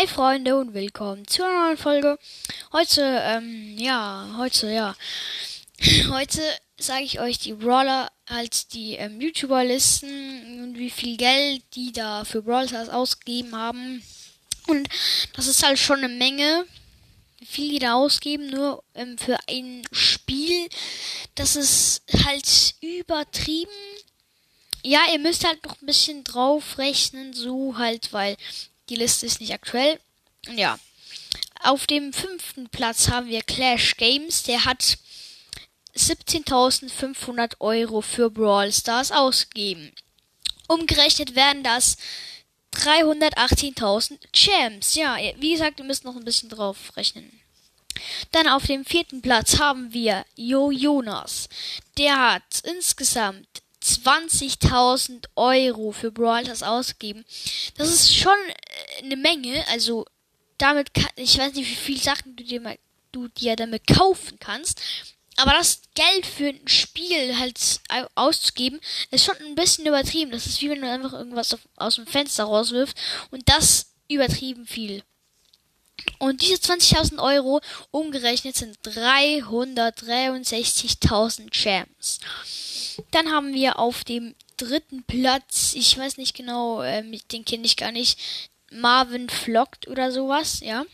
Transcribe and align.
Hi 0.00 0.06
Freunde 0.06 0.56
und 0.56 0.72
willkommen 0.72 1.26
zu 1.26 1.44
einer 1.44 1.66
neuen 1.66 1.76
Folge. 1.76 2.18
Heute, 2.72 3.02
ähm, 3.22 3.76
ja, 3.76 4.34
heute, 4.38 4.72
ja. 4.72 4.96
Heute 6.08 6.40
sage 6.78 7.04
ich 7.04 7.20
euch 7.20 7.38
die 7.38 7.52
Brawler, 7.52 8.10
halt 8.26 8.72
die 8.72 8.94
ähm, 8.94 9.20
YouTuber-Listen 9.20 10.62
und 10.62 10.78
wie 10.78 10.88
viel 10.88 11.18
Geld 11.18 11.62
die 11.74 11.92
da 11.92 12.24
für 12.24 12.40
Brawl 12.40 12.66
ausgegeben 12.88 13.54
haben. 13.54 14.02
Und 14.68 14.88
das 15.34 15.46
ist 15.46 15.62
halt 15.62 15.78
schon 15.78 15.98
eine 15.98 16.08
Menge, 16.08 16.64
wie 17.40 17.46
viel 17.46 17.68
die 17.68 17.78
da 17.78 17.92
ausgeben, 17.92 18.46
nur 18.46 18.82
ähm, 18.94 19.18
für 19.18 19.36
ein 19.50 19.82
Spiel. 19.92 20.70
Das 21.34 21.56
ist 21.56 22.04
halt 22.24 22.74
übertrieben. 22.80 23.70
Ja, 24.82 25.00
ihr 25.12 25.18
müsst 25.18 25.46
halt 25.46 25.62
noch 25.62 25.78
ein 25.82 25.86
bisschen 25.86 26.24
drauf 26.24 26.78
rechnen, 26.78 27.34
so 27.34 27.76
halt, 27.76 28.14
weil 28.14 28.38
die 28.90 28.96
Liste 28.96 29.24
ist 29.24 29.40
nicht 29.40 29.54
aktuell. 29.54 29.98
Ja. 30.50 30.78
Auf 31.62 31.86
dem 31.86 32.12
fünften 32.12 32.68
Platz 32.68 33.08
haben 33.08 33.28
wir 33.28 33.42
Clash 33.42 33.96
Games. 33.96 34.42
Der 34.42 34.64
hat 34.64 34.98
17.500 35.96 37.60
Euro 37.60 38.00
für 38.00 38.30
Brawl 38.30 38.72
Stars 38.72 39.12
ausgegeben. 39.12 39.92
Umgerechnet 40.68 41.34
werden 41.34 41.62
das 41.62 41.96
318.000 42.74 44.18
Champs. 44.32 44.94
Ja, 44.94 45.16
wie 45.38 45.52
gesagt, 45.52 45.78
ihr 45.80 45.84
müsst 45.84 46.04
noch 46.04 46.16
ein 46.16 46.24
bisschen 46.24 46.48
drauf 46.48 46.96
rechnen. 46.96 47.40
Dann 48.32 48.48
auf 48.48 48.66
dem 48.66 48.84
vierten 48.84 49.20
Platz 49.20 49.58
haben 49.58 49.92
wir 49.92 50.24
Jo 50.34 50.70
Jonas. 50.70 51.48
Der 51.98 52.16
hat 52.16 52.60
insgesamt 52.64 53.48
20.000 53.82 55.26
Euro 55.36 55.92
für 55.92 56.10
Brawl 56.10 56.44
Stars 56.44 56.62
ausgegeben. 56.62 57.24
Das 57.76 57.88
ist 57.88 58.14
schon 58.14 58.32
äh, 58.48 59.04
eine 59.04 59.16
Menge. 59.16 59.64
Also 59.68 60.06
damit 60.58 60.94
kann, 60.94 61.08
ich 61.16 61.38
weiß 61.38 61.54
nicht, 61.54 61.70
wie 61.70 61.74
viele 61.74 62.00
Sachen 62.00 62.36
du 62.36 62.44
dir, 62.44 62.60
mal, 62.60 62.78
du 63.12 63.28
dir 63.28 63.56
damit 63.56 63.86
kaufen 63.86 64.38
kannst. 64.38 64.80
Aber 65.36 65.52
das 65.52 65.80
Geld 65.94 66.26
für 66.26 66.48
ein 66.48 66.68
Spiel 66.68 67.38
halt 67.38 67.58
auszugeben, 68.14 68.78
ist 69.10 69.24
schon 69.24 69.36
ein 69.38 69.54
bisschen 69.54 69.86
übertrieben. 69.86 70.30
Das 70.32 70.46
ist 70.46 70.60
wie 70.60 70.68
wenn 70.68 70.82
du 70.82 70.90
einfach 70.90 71.14
irgendwas 71.14 71.54
auf, 71.54 71.60
aus 71.76 71.94
dem 71.94 72.06
Fenster 72.06 72.44
rauswirfst. 72.44 72.96
Und 73.30 73.48
das 73.48 73.94
übertrieben 74.08 74.66
viel. 74.66 75.02
Und 76.18 76.42
diese 76.42 76.56
20.000 76.56 77.22
Euro 77.22 77.62
umgerechnet 77.90 78.56
sind 78.56 78.76
363.000 78.84 81.50
Champs. 81.50 82.20
Dann 83.10 83.32
haben 83.32 83.54
wir 83.54 83.78
auf 83.78 84.04
dem 84.04 84.34
dritten 84.56 85.04
Platz, 85.04 85.72
ich 85.74 85.96
weiß 85.96 86.18
nicht 86.18 86.36
genau, 86.36 86.82
äh, 86.82 87.02
den 87.32 87.44
kenne 87.44 87.64
ich 87.64 87.76
gar 87.76 87.92
nicht, 87.92 88.18
Marvin 88.70 89.28
Flockt 89.28 89.88
oder 89.88 90.12
sowas, 90.12 90.60
ja. 90.60 90.86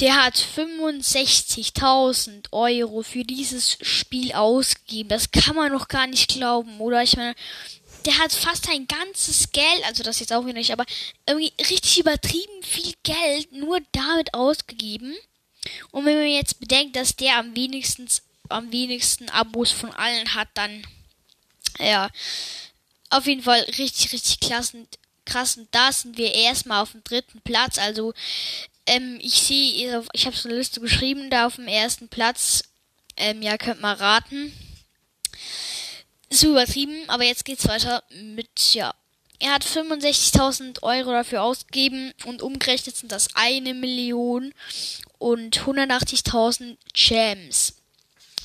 Der 0.00 0.24
hat 0.24 0.34
65.000 0.34 2.52
Euro 2.52 3.02
für 3.02 3.22
dieses 3.22 3.78
Spiel 3.80 4.32
ausgegeben. 4.32 5.08
Das 5.08 5.30
kann 5.30 5.54
man 5.54 5.70
noch 5.70 5.86
gar 5.86 6.08
nicht 6.08 6.32
glauben, 6.32 6.80
oder? 6.80 7.04
Ich 7.04 7.16
meine, 7.16 7.36
der 8.04 8.18
hat 8.18 8.32
fast 8.32 8.68
ein 8.68 8.86
ganzes 8.86 9.50
Geld, 9.52 9.84
also 9.84 10.02
das 10.02 10.20
jetzt 10.20 10.32
auch 10.32 10.44
wieder 10.44 10.58
nicht, 10.58 10.72
aber 10.72 10.84
irgendwie 11.26 11.52
richtig 11.60 12.00
übertrieben 12.00 12.62
viel 12.62 12.94
Geld 13.02 13.52
nur 13.52 13.80
damit 13.92 14.34
ausgegeben. 14.34 15.14
Und 15.90 16.04
wenn 16.04 16.18
man 16.18 16.26
jetzt 16.26 16.60
bedenkt, 16.60 16.96
dass 16.96 17.16
der 17.16 17.38
am 17.38 17.56
wenigsten 17.56 18.08
am 18.50 18.70
wenigsten 18.70 19.30
Abos 19.30 19.70
von 19.70 19.90
allen 19.92 20.34
hat, 20.34 20.48
dann 20.54 20.86
ja, 21.78 22.10
auf 23.10 23.26
jeden 23.26 23.42
Fall 23.42 23.60
richtig, 23.60 24.12
richtig 24.12 24.40
klassen, 24.40 24.86
krass. 25.24 25.56
Und 25.56 25.68
da 25.72 25.92
sind 25.92 26.16
wir 26.16 26.32
erstmal 26.34 26.82
auf 26.82 26.92
dem 26.92 27.04
dritten 27.04 27.40
Platz. 27.40 27.78
Also, 27.78 28.12
ähm, 28.86 29.18
ich 29.20 29.34
sehe, 29.34 30.04
ich 30.12 30.26
habe 30.26 30.36
so 30.36 30.48
eine 30.48 30.58
Liste 30.58 30.80
geschrieben, 30.80 31.30
da 31.30 31.46
auf 31.46 31.56
dem 31.56 31.68
ersten 31.68 32.08
Platz. 32.08 32.64
Ähm, 33.16 33.42
ja, 33.42 33.56
könnt 33.56 33.80
mal 33.80 33.94
raten. 33.94 34.52
Ist 36.34 36.42
übertrieben, 36.42 37.08
aber 37.08 37.24
jetzt 37.24 37.44
geht's 37.44 37.68
weiter 37.68 38.02
mit, 38.10 38.74
ja. 38.74 38.94
Er 39.38 39.54
hat 39.54 39.64
65.000 39.64 40.82
Euro 40.82 41.12
dafür 41.12 41.42
ausgegeben 41.42 42.12
und 42.24 42.42
umgerechnet 42.42 42.96
sind 42.96 43.12
das 43.12 43.28
eine 43.34 43.74
Million 43.74 44.52
und 45.18 45.60
180.000 45.60 46.76
Gems 46.92 47.74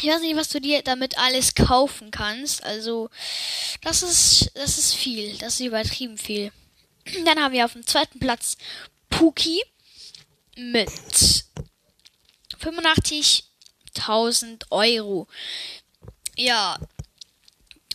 ich 0.00 0.08
weiß 0.08 0.20
nicht, 0.20 0.36
was 0.36 0.48
du 0.48 0.60
dir 0.60 0.82
damit 0.82 1.18
alles 1.18 1.54
kaufen 1.54 2.10
kannst. 2.10 2.62
Also, 2.62 3.10
das 3.82 4.02
ist, 4.02 4.50
das 4.54 4.78
ist 4.78 4.94
viel. 4.94 5.36
Das 5.38 5.54
ist 5.54 5.60
übertrieben 5.60 6.18
viel. 6.18 6.52
Dann 7.24 7.38
haben 7.38 7.52
wir 7.52 7.64
auf 7.64 7.72
dem 7.72 7.86
zweiten 7.86 8.20
Platz 8.20 8.56
Puki 9.10 9.62
mit 10.56 10.90
85.000 12.60 14.70
Euro. 14.70 15.26
Ja. 16.36 16.78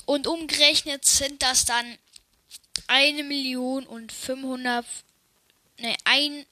Und 0.05 0.27
umgerechnet 0.27 1.05
sind 1.05 1.41
das 1.41 1.65
dann 1.65 1.97
eine 2.87 3.23
Million 3.23 3.85
und 3.85 4.11
500, 4.11 4.85
ne, 5.79 5.95
ein, 6.03 6.45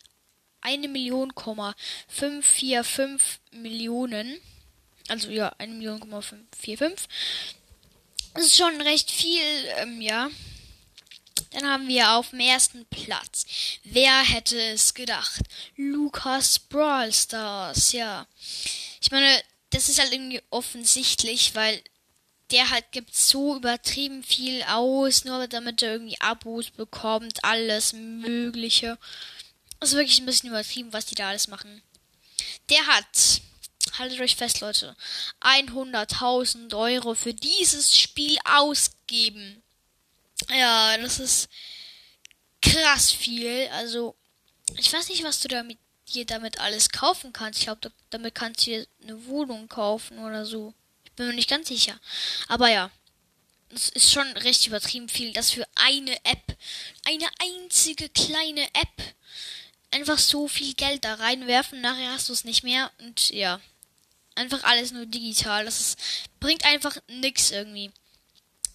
eine 0.61 0.87
Million, 0.87 1.33
545 1.35 3.39
Millionen. 3.51 4.39
Also 5.07 5.29
ja, 5.29 5.49
1 5.57 5.73
Million, 5.73 5.99
45. 5.99 7.07
Das 8.33 8.45
ist 8.45 8.57
schon 8.57 8.79
recht 8.79 9.11
viel, 9.11 9.41
ähm, 9.77 10.01
ja. 10.01 10.29
Dann 11.51 11.67
haben 11.67 11.87
wir 11.87 12.11
auf 12.11 12.29
dem 12.29 12.39
ersten 12.39 12.85
Platz. 12.85 13.45
Wer 13.83 14.23
hätte 14.23 14.57
es 14.57 14.93
gedacht? 14.93 15.41
Lukas 15.75 16.59
Brawl 16.59 17.11
Stars, 17.11 17.91
ja. 17.91 18.25
Ich 19.01 19.11
meine, 19.11 19.41
das 19.71 19.89
ist 19.89 19.99
halt 19.99 20.13
irgendwie 20.13 20.41
offensichtlich, 20.49 21.55
weil 21.55 21.81
der 22.51 22.69
halt 22.69 22.91
gibt 22.91 23.15
so 23.15 23.55
übertrieben 23.55 24.23
viel 24.23 24.63
aus, 24.63 25.25
nur 25.25 25.47
damit 25.47 25.81
er 25.81 25.93
irgendwie 25.93 26.19
Abos 26.19 26.69
bekommt, 26.69 27.43
alles 27.43 27.93
Mögliche. 27.93 28.97
Das 29.79 29.89
ist 29.89 29.95
wirklich 29.95 30.19
ein 30.19 30.25
bisschen 30.25 30.49
übertrieben, 30.49 30.93
was 30.93 31.05
die 31.05 31.15
da 31.15 31.29
alles 31.29 31.47
machen. 31.47 31.81
Der 32.69 32.85
hat 32.87 33.41
haltet 33.97 34.19
euch 34.21 34.35
fest, 34.35 34.61
Leute, 34.61 34.95
100.000 35.41 36.75
Euro 36.77 37.13
für 37.13 37.33
dieses 37.33 37.97
Spiel 37.97 38.37
ausgeben. 38.45 39.61
Ja, 40.49 40.97
das 40.97 41.19
ist 41.19 41.49
krass 42.61 43.11
viel. 43.11 43.67
Also, 43.73 44.15
ich 44.77 44.91
weiß 44.91 45.09
nicht, 45.09 45.23
was 45.23 45.39
du 45.39 45.47
damit 45.47 45.77
dir 46.09 46.25
damit 46.25 46.59
alles 46.59 46.89
kaufen 46.89 47.33
kannst. 47.33 47.59
Ich 47.59 47.65
glaube, 47.65 47.91
damit 48.09 48.35
kannst 48.35 48.61
du 48.61 48.71
dir 48.71 48.87
eine 49.03 49.25
Wohnung 49.25 49.67
kaufen 49.67 50.19
oder 50.19 50.45
so. 50.45 50.73
Bin 51.15 51.27
mir 51.27 51.33
nicht 51.33 51.49
ganz 51.49 51.67
sicher. 51.67 51.99
Aber 52.47 52.69
ja, 52.69 52.91
es 53.73 53.89
ist 53.89 54.11
schon 54.11 54.27
recht 54.37 54.65
übertrieben 54.67 55.09
viel, 55.09 55.33
dass 55.33 55.51
für 55.51 55.67
eine 55.75 56.15
App, 56.25 56.57
eine 57.05 57.27
einzige 57.39 58.09
kleine 58.09 58.65
App, 58.73 59.15
einfach 59.91 60.17
so 60.17 60.47
viel 60.47 60.73
Geld 60.73 61.05
da 61.05 61.15
reinwerfen. 61.15 61.81
Nachher 61.81 62.11
hast 62.11 62.29
du 62.29 62.33
es 62.33 62.43
nicht 62.43 62.63
mehr. 62.63 62.91
Und 62.99 63.29
ja. 63.29 63.59
Einfach 64.35 64.63
alles 64.63 64.91
nur 64.91 65.05
digital. 65.05 65.65
Das 65.65 65.79
ist, 65.79 65.99
bringt 66.39 66.63
einfach 66.65 66.97
nix 67.07 67.51
irgendwie. 67.51 67.91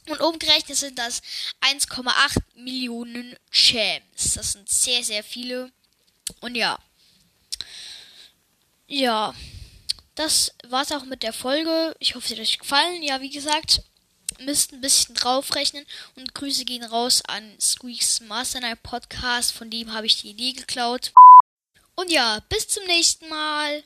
Und 0.06 0.20
umgerechnet 0.20 0.76
sind 0.76 0.98
das 0.98 1.22
1,8 1.62 2.38
Millionen 2.54 3.36
Champs. 3.50 4.34
Das 4.34 4.52
sind 4.52 4.68
sehr, 4.68 5.02
sehr 5.02 5.24
viele. 5.24 5.72
Und 6.40 6.54
ja. 6.54 6.78
Ja. 8.86 9.34
Das 10.16 10.54
war's 10.68 10.92
auch 10.92 11.04
mit 11.04 11.22
der 11.22 11.34
Folge. 11.34 11.94
Ich 11.98 12.14
hoffe, 12.14 12.26
es 12.26 12.32
hat 12.32 12.40
euch 12.40 12.58
gefallen. 12.58 13.02
Ja, 13.02 13.20
wie 13.20 13.30
gesagt, 13.30 13.82
müsst 14.40 14.72
ein 14.72 14.80
bisschen 14.80 15.14
draufrechnen. 15.14 15.84
Und 16.16 16.34
Grüße 16.34 16.64
gehen 16.64 16.84
raus 16.84 17.22
an 17.28 17.54
Squeaks 17.60 18.20
Master 18.20 18.60
Night 18.60 18.82
Podcast. 18.82 19.52
Von 19.52 19.68
dem 19.68 19.92
habe 19.92 20.06
ich 20.06 20.22
die 20.22 20.30
Idee 20.30 20.52
geklaut. 20.52 21.12
Und 21.96 22.10
ja, 22.10 22.40
bis 22.48 22.66
zum 22.66 22.84
nächsten 22.86 23.28
Mal. 23.28 23.84